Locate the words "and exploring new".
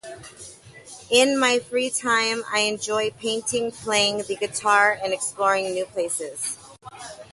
4.99-5.85